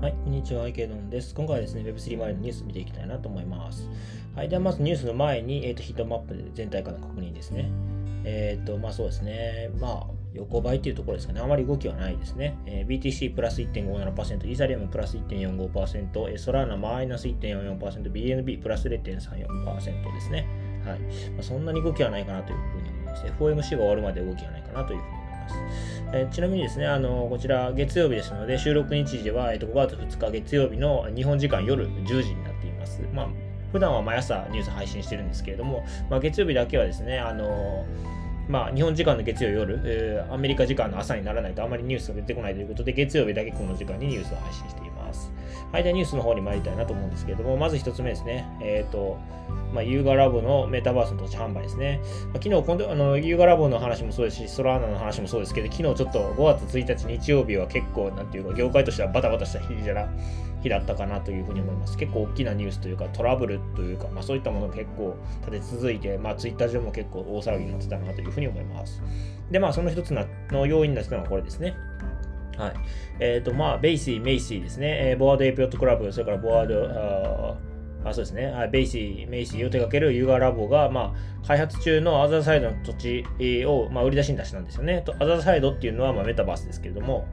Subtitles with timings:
[0.00, 1.32] はい、こんにちは、池ドンです。
[1.34, 3.88] 今回はですね、Web3 周りのニュース見ていきたいなと思います。
[4.34, 7.70] はい、ではまずニュースの前に、えーと、ヒートマップで全体化の確認ですね。
[8.24, 12.58] えっ、ー、と、まあそうですね、まあ横ばいというところですかね、あまり動きはないですね。
[12.66, 20.48] えー、BTC プラス1.57%、イーサリアムプラス1.45%、ソラーナマイナス1.44%、BNB プラス0.34%ですね。
[20.84, 20.98] はい。
[20.98, 23.24] まあ、そんなに動きはないかなというふうに思います。
[23.26, 25.19] FOMC が終わるまで動きはないかなというふうに
[26.12, 33.00] えちなみにですね、あのこちら月曜日ですので、収録日時は、えー、と5月2日月曜日の日本時間夜10時になっています。
[33.14, 33.28] まあ、
[33.72, 37.84] 普段は毎朝ニュース配信してるんですけれども、まあ、月曜日だけはですね、あの
[38.50, 45.32] まあ、日本時間の月曜夜、えー、アメリカ時間の朝にならないとあまりニュースが出てこないということで、月曜日だけこの時間にニュースを配信しています。
[45.72, 48.44] はい、ではニュースの方に参りたいなと思うんですけれども、まず1つ目ですね。
[48.60, 49.18] えっ、ー、と、
[49.72, 52.00] まあ、ユーガラボのメタバースの土地販売ですね。
[52.32, 60.08] まあ、昨日、今度、あの、ユーガラボの話もそうですし、ソラーナの話もそうですけど、昨日ちょっと5月1日日曜日は結構、なんていうか、業界としてはバタバタした日じゃな、
[60.62, 61.96] 日だったかなというふうに思います。
[61.96, 65.16] 結構大きなニュースというか、トラブルというか、まあ、そういったものが結構
[65.46, 69.02] 立て続いて、まあ、ツイッター上も結構大騒ぎになってたなというふうに思います。
[69.50, 70.14] で、まあ、その一つ
[70.50, 71.74] の要因になったのはこれですね。
[72.56, 72.74] はい。
[73.20, 75.10] えっ、ー、と、まあ、ベイシー、メイシーですね。
[75.10, 77.56] えー、 Bored Ape Yacht Club、それから Bored、
[78.04, 83.24] ああそうですね、はい、ベイシー、メイシーを手掛けるユーガーラボが、まあ、開発中のアザーサイドの土地
[83.66, 85.02] を、まあ、売り出しに出したんですよね。
[85.02, 87.28] とアザーサイドっていうのは、まあ、メタバースですけれども、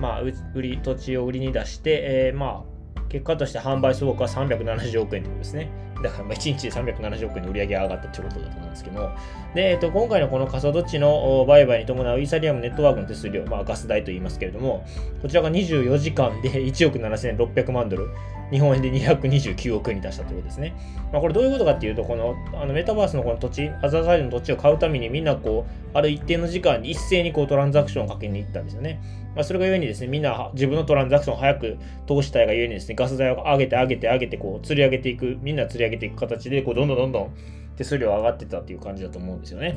[0.00, 2.71] まあ、売り土地を売りに出して、えー、まあ、
[3.12, 5.70] 結果として販売総額は370億円ということですね。
[6.02, 9.10] だから1日で370億円の売り上げが上がったということだと思うんですけども。
[9.54, 14.84] で、えっと、今回のこの仮想土地の売買に伴うイーサリアムネットワークの手数料、まあ、ガス代と言いますけれども、
[15.20, 18.08] こちらが24時間で1億7600万ドル、
[18.50, 20.74] 日本円で229億円に出したということですね。
[21.10, 29.00] まあ、これどういうことかっていうと、このあのメタバースのこの土地、アザーサイドの土地を買うためにみんなこう、ある一定の時間に一斉にこうトランザクションをかけに行ったんですよね。
[29.34, 37.30] まあ、それがゆえにですね、みんな自分のトランザクションを早く通したいがゆえにですね、ガス代を上げて上げて上げて、こう、釣り上げていく、みんな釣り上げていく形で、こう、どんどんどんどん
[37.76, 39.76] 手数料上がってたっていう感じだと思うんですよね。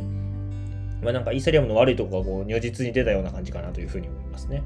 [1.02, 4.64] まあ、なんかイーサリアムの悪いところがこう如実に出たような感じかなというふうに思いますね。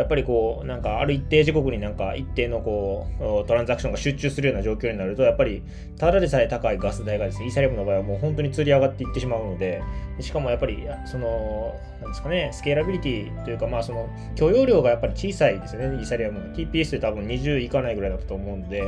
[0.00, 3.06] やっぱりこう、なんかある一定時刻になんか一定のこ
[3.44, 5.62] う、トランザクションが集中するような状況になると、やっぱり、
[5.98, 9.82] ただでさえ高いガス代がですね、イーサリアムの場合はもう本当に釣り上がっていってしまうので、
[10.20, 16.40] しかもやっぱり、その、なんですかね、スケーラビリティというか、まあその、許容量がやっぱり小さいですよね、イーサリアム。
[16.54, 18.82] TPS で多分20いかないぐらいだったと思うので、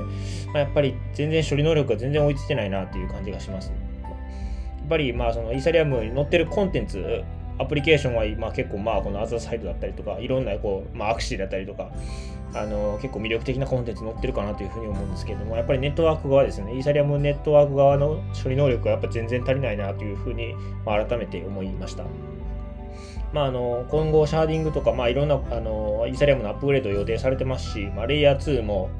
[0.52, 3.70] まあ、やっぱり全然処理能力が全然追いついてないなっていう感じがします。
[3.70, 7.22] やっぱりまあそのイーサリアムに載ってるコンテンツ
[7.62, 11.90] アプリケーションは、まあ、結構まあこのアザーサイドだったりとかいろんなこう、まあ、アクシーだったりとか
[12.54, 22.04] あの結構魅力的なコンテンツ載ってるかなというふうに思うんですけれどもやっぱりネットワーク側ですねイーサリアムネットワーク側の処理能力がやっぱ全然足りないなというふうに、まあ、改めて思いました。
[23.32, 28.90] まあ、あの今後、シャーディングとか、まあ、いろんなあのイーサリアムのアップグレード予定されてますし、まあ、レイヤー2も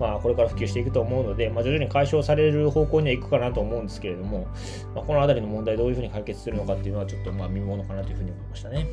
[0.00, 4.48] まあ、これから普及していくと思うので、まあ、徐々に解消される方向には行くかなと思うんですけれども、
[4.94, 8.86] まあ、この辺りの問題どういうふうに解決するのかっていうのはちょっとまあ見ものかなというふうに思いましたね。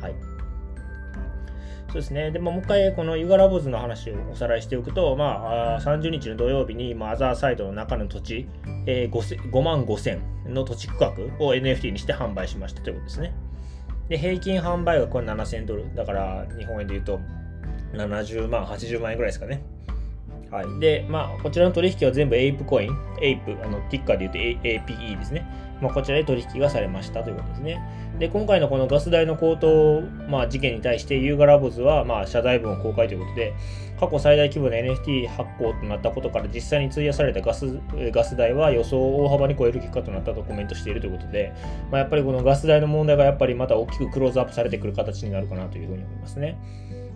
[0.00, 0.14] はい。
[1.94, 2.32] そうですね。
[2.32, 8.48] で、ももう一回、このユガラボズの話をおさらいしておくと、まあ、30日の土曜日に、まあ、アザーサイトの中の土地、
[8.86, 13.32] えー、5, 5万5千の土地区画を NFT にして販売しましたということですね。
[14.08, 15.94] で、平均販売額は7000ドル。
[15.94, 17.20] だから、日本円で言うと、
[17.92, 19.62] 70万、80万円ぐらいですかね。
[20.54, 20.78] はい。
[20.78, 25.44] で、まあ、こちらの取引は全部エイプコイン、エイプ、あの、ティッカーで言うと APE ですね。
[25.80, 27.82] まあ、こちらで取引がされましたということですね。
[28.20, 33.52] で、今回のこのガス代の高騰、まあ、事件に対して、ユーガラボズは、まあ、謝罪文を公開ということで、
[33.98, 37.78] 過去最大規模の NFT 発行となったことから実際に費やされたガス
[38.12, 41.52] ガス代は予想を大幅に超える結果となったとコメントしているということで、
[41.90, 46.58] まあ、やっぱりこのガス代の問題がやっぱりまた大きくクローズアップされてくる形になるかなというふうに思いますね。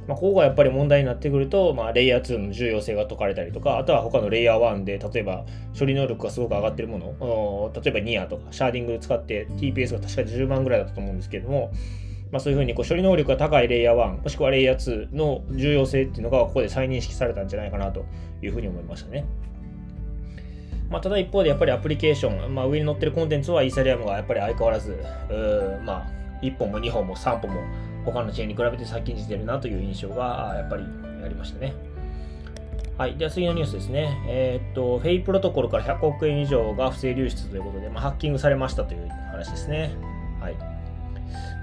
[0.09, 5.45] まあ、ここがやっぱり問題になってくると、まあ、レイヤー2の重要性が説かれたりとか、あとは他のレイヤー1で、例えば
[5.79, 11.71] 処理能力がすごく上がってるもの、例えばニアとか、シャーディング使って TPS が確か10万ぐらいだったと思うんですけども、
[12.33, 18.07] まあ、そういうふうにこう処理能力が高いレイヤー1、もしくはレイヤー2の重要性っていうのがここで再認識されたんじゃないかなと
[18.43, 19.27] いうふうに思いましたね。
[20.89, 24.99] まあ、ただ一方でやっぱりアプリケーション、まあ、上に載ってるコンテンツはイーサリアムがやっぱり相変わらず、
[25.85, 26.07] まあ、
[26.41, 27.61] 1本も2本も3本も
[28.13, 30.85] 他のチェーンに比べて先んじてるなという印象がやっぱり
[31.25, 31.75] ありましたね。
[32.99, 33.17] はい。
[33.17, 34.19] では次のニュースですね。
[34.27, 39.95] えー、っと、フェイプロトコルから100億円以上が不正流出ということで、まあ、ハッキングされましたという話ですね。
[40.41, 40.55] はい。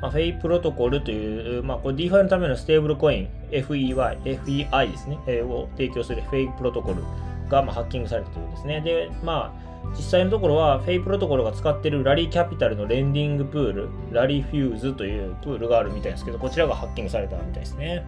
[0.02, 7.04] まあ、フェイプロトコルという、まあ、これ DeFi のためのステーブルコイン、FEY、FEI ですね、えー、を提供するフェイプロトコル
[7.50, 8.82] が、まあ、ハッキングされたということですね。
[8.82, 9.66] で、まあ、
[9.96, 18.06] 実際のところは、フェイプロトコルが使っているラリーキャピタルのレンディングプール、ラリーフューズというプールがあるみたいですけど、こちらがハッキングされたみたいですね。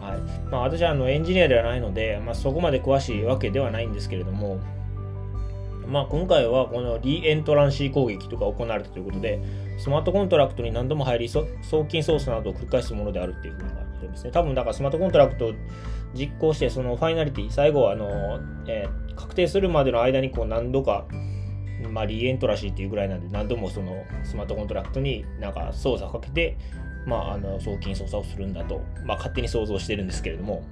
[0.00, 4.58] はいまあ、私はあのエンジニアではないので、まあ、そこまで詳しいわけではないんですけれども、
[5.86, 9.40] まあ、今回はこのリエントランシー攻撃とか行われたということで、
[9.78, 11.46] スマートコントラクトに何度も入り、送
[11.88, 14.30] 金操作などを繰り返すものであるっていうふうになってですね。
[14.30, 15.52] 多分だからスマートコントラクト
[16.14, 21.06] 実行して、そのファイナリティ、最後はあの、えー、確定するまでの間にこう何度か、
[21.90, 26.56] まあ、リエントラシーっていうぐらいなんで、何度もそのスマートコントラクトになんか操作かけて、
[27.06, 30.62] まあ、あの送金操作をするんだと、まあ、勝手に想像してるんですけれども、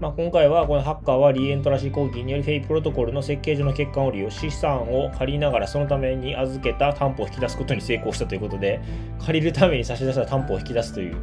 [0.00, 8.80] まあ、今回はこのハッカーはリエントラシー攻撃によりフェイプロトコルの設計上の欠陥を利用し資産を借りながらそのために預けた担保を引き出すことに成功したということで
[9.26, 11.16] 借りるために差し出した担保を引き出すという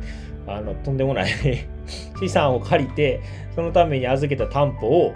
[0.45, 1.31] あのとんでもない
[2.19, 3.21] 資産を借りて
[3.55, 5.13] そのために預けた担保を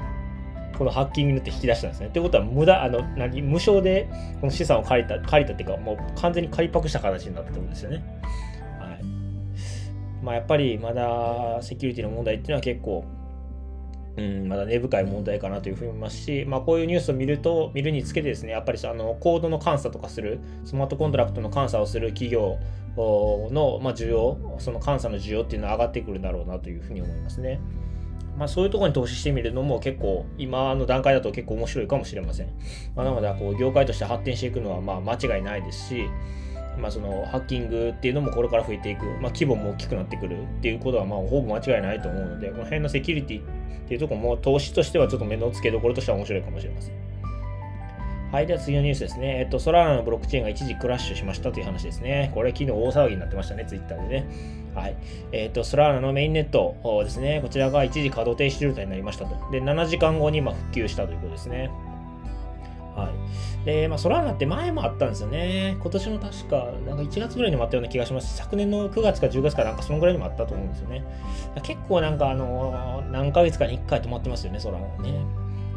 [0.77, 2.09] このハッキングによって引き出したんですね。
[2.13, 4.07] ということは無駄あの何無償で
[4.39, 8.21] この資産を借りた借りたっていうかもう完全に借りパクした形になったってことですよね。
[8.79, 9.03] はい
[10.23, 13.03] まあ、やっぱりまだセキュリティの問題っていうのは結構
[14.19, 22.57] うん、まだ根深い問題かなというふうに思いますし、まあ、こういうニュースを見ると、見るにつけてですね、やっぱりあのコードの監査とかする、スマートコントラクトの監査をする企業
[22.97, 27.61] の、まあ、需要、その監査の需要っていうのは上がってくるだろうなというふうに思いますね。
[28.37, 32.47] まあ、そういうところに投資してみるのも結構、今の段階だと結構面白いかもしれません。
[32.95, 36.09] まあ、なので、こう業界として発展していくのはまあ間違いないですし、
[36.77, 43.43] まあ、そのハッキングっていうのもこれから増えていく、まあ、規模も大きくなってくるっていうことはまあほぼ間違いないと思うので、この辺のセキュリティっ
[43.87, 46.93] ていうところも投資としてはちょっと目の付けどころとしては面白いかもしれません。
[48.31, 49.39] はい、では次のニュースですね。
[49.39, 52.31] えっと、ソラーナのブロックチェーンが一時クラッシュしましたという話ですね。
[52.35, 54.27] これ昨日大騒ぎになってましたね、ツイッターでね。
[54.75, 54.95] はい。
[55.31, 57.39] えっと、ソラーナのメインネットですね。
[57.41, 59.51] こちらが一時稼働停止状態になりましたと。
[59.51, 61.71] で、7時間後にま復旧したということですね。
[63.69, 65.77] で、まあ、ソラーナって前もあったんですよね。
[65.79, 71.03] 今年の確か、なんか1月ぐらいにもあったような気がしますし、昨年の9月か10月かなんかそのぐらいにもあったと思うんですよね。
[71.61, 75.25] 結構なんかあの、何ヶ月かに1回止まってますよね、ソラーナね。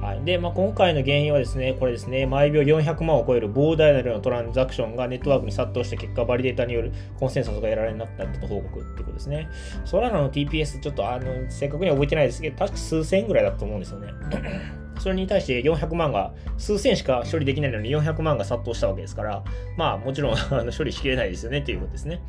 [0.00, 0.24] はい。
[0.24, 9.48] で、まあ、今回の原因はですね、これですね、毎秒400万を超える膨大な量のトランザクションがネットワークに殺到した結果、バリデータによるコンセンサスが得られなかったと報告ってことですね。
[9.84, 14.08] ソラーナの TPS、ちょっとあの、正確には覚えてないですけど、確か数千円ぐらいだと思うんですよね。
[15.02, 19.42] それに対して400万が、数千しか処理できないのに400万が殺到したわけですから、
[19.76, 22.20] まあもちろん あの処理しきれないですよねということですね。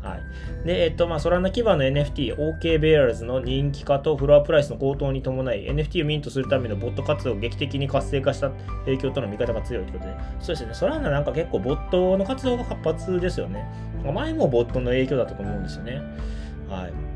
[0.00, 0.66] はい。
[0.66, 8.50] で、えっと、まあ、ソラナ基盤の NFT、OK ベアーズの人気化とフロアプライスの高騰に伴い、NFT をミントするためのボット活動を劇的に活性化した
[8.84, 13.66] 影響との見方が強いということで、そうですね、ソラナなんか結構ボットの活動が活発ですよね。
[14.12, 16.02] 前もボットの影響だったと思うんですよね。
[16.68, 17.13] はい。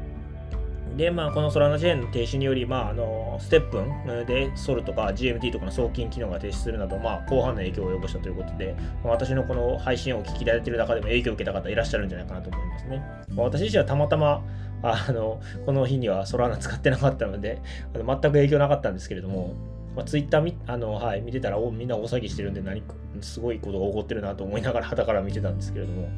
[0.99, 8.75] で、まあ、このソラナチェーンの停止により、まあ、あのステップンでソルとか GMT とかの送金機能が停止するなど、まあ、広範な影響を及ぼしたということで、
[9.05, 13.03] まあ、私のこの配信を聞きられている中でも影響を受けた方いらっしゃるんじゃないかなと思いますね。
[13.33, 14.45] まあ、私自身はたまたま
[14.83, 17.63] あのこの日にはソラーナ使ってなかったので、
[17.95, 19.55] あの全く影響なかったんですけれども、
[19.95, 22.83] まあ、ツイッターみあの、はい、見てたらおみんな大騒ぎしてるんで何
[23.21, 26.09] すごいことが起こってるなと思いながら、はたから見てたんですけれども、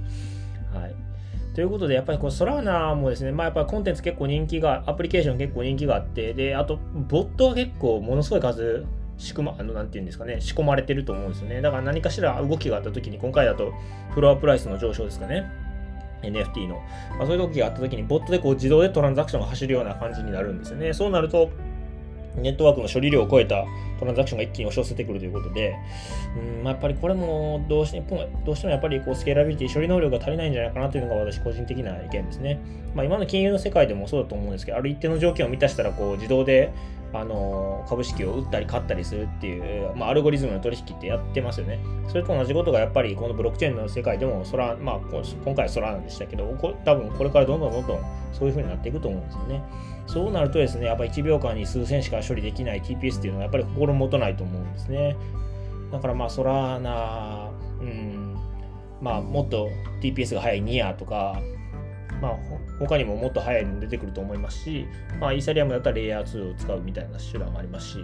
[0.75, 1.10] はい。
[1.55, 8.87] ということで、やっぱりこうソラーナもですね、まあ、やっぱりコンテンツ結構人気が、アプリケーション結構人気があって、で、あと、ボットは結構ものすごい数、
[9.19, 11.61] 仕組ま、あの、なんていうんですかね、仕込まれてると思うんですよね。
[11.61, 13.73] だから何かしら動きがあった時に、今回だと
[14.11, 15.51] フロアプライスの上昇ですかね。
[16.23, 16.77] NFT の。
[17.19, 20.93] まあ、そういう時があった時に、ボットでこう自動でトランザクションが走るような感じになるんですよね。
[20.93, 21.51] そうなると、
[22.37, 23.65] ネットワークの処理量を超えた
[24.01, 25.77] トランザクションが一気に押し寄せてくるということで、
[26.37, 32.61] うんまあ、やっぱりこれもどうしてどうしてもやっぱりこうスケーラビリティ、処理能力が足りないんじゃないかなというのが私個人的な意見ですね。
[32.95, 36.73] まあ、今の金融の世界でもそうだと思うんですけど、ある一定の条件を満たしたらこう自動で
[37.13, 41.81] あの株式を売ったり買ったりするっていう、まあ、アルゴリズムの取引ってやってますよね。
[42.09, 45.01] それと同じことがやっぱりこのブロックチェーンの世界でも、そら、まあ、
[45.45, 46.45] 今回はソラなんでしたけど、
[46.85, 48.01] 多分これからどんどんどんどん
[48.33, 49.63] そういう風になっていくと思うんですよね。
[50.07, 55.17] そうなるとですね、やっぱ1秒間に数千しか処理できない TPS っていうのはやっぱり心もとないと思うんですね。
[55.91, 57.51] だからまあ、ソラーナ、
[57.81, 58.37] うん、
[59.01, 59.69] まあ、もっと
[60.01, 61.41] TPS が速いニアとか、
[62.21, 62.39] まあ、
[62.79, 64.87] 他にももっと早いの出てくると思いますし、
[65.21, 67.99] まあ、イーサリアムだったらレイヤー2を使うみたいな手段もありますし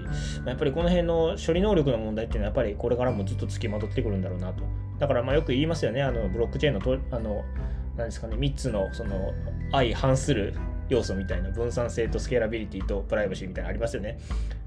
[0.44, 4.64] ま、やっぱりこの辺の処理能力の問題っていうのは、やっぱりこれからもずっと付きまとってくるんだろうなと。
[4.98, 7.44] だからまあよく言いますよね、あのブロックチェーンのとあの
[7.96, 9.32] 何ですかね、3つのその
[9.72, 10.54] 相反する
[10.88, 14.18] 要素みたいな分散性とスケーラビリティとプライバシーみたいなのありますよね。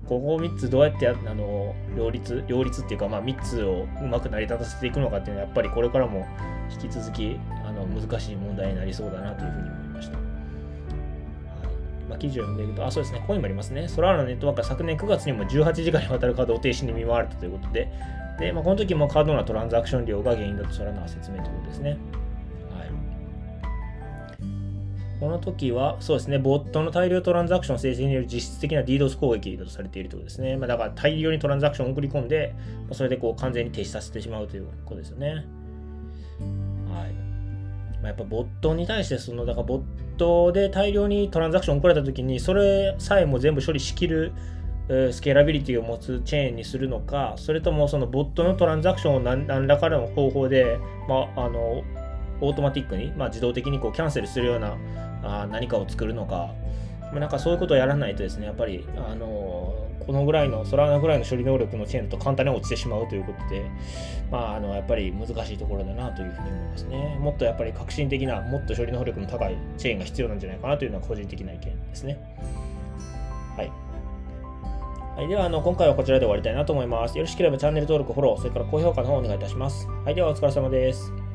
[0.08, 6.26] ここ3つどうやってあの両立両立っていうか、まあ、3つをうまく成り立たせていくのかっていうのはやっぱりこれからも
[6.72, 10.18] 引き続きあの難しい問題になりそうだなというふうに思いました。
[12.10, 13.88] まあ、記事を読んでいくと、あ、そうですね、ここにもありますね。
[13.88, 17.88] ソラーラのネットワークは昨年9月にも18時間にわたる稼働停止に見舞われたということで、
[18.40, 21.98] で、まあ、この時も過度なトランザクション量が原因だとそれは説明ということですね。
[25.20, 30.56] この時は、そうですね、ボットの大量トランザクション生成による実質的な DDoS 攻撃だとされているということですね。
[30.56, 32.56] まあ、だから大量にトランザクションを送り込んで、
[32.94, 35.28] それでこう完全に停止させてしまうということですよね。
[35.30, 35.46] はい。
[38.02, 39.82] まあ、やっぱボットに対して、その、だからボッ
[40.18, 44.32] トで大量にトランザクションを送られた時に、それさえも全部処理しきる
[45.12, 51.84] スケーラビリティを持つチェーンにするのか、それともそのボットのトランザクションを何何らかの方法で、まあ、あの
[52.42, 54.78] オートマティックに、まあ、自動的にこうキャンセルするような
[55.24, 56.54] あ何かを作るのか、
[57.12, 63.64] まあ、なんかそういうことをやらないとですね、やっぱり、あのこのぐらいの、ソラーナぐらいの処理能力のチェーンと簡単に落ちてしまうということで、
[64.32, 67.18] まあ、あのやっぱり難しいところだなというふうに思いますね。
[67.20, 72.18] もっとやっぱり革新的な、もっと処理能力の高いチェーンが必要なんじゃないかなというのは個人的な意見ですね。
[73.58, 73.72] はい。
[75.16, 77.18] はい、ではあの今回はこちらで終わりたいなと思います。
[77.18, 79.88] よろしければチャンネル登録、フォロー、それから高評価の方お願いいたします。
[80.06, 81.29] はい、ではお疲れ様です。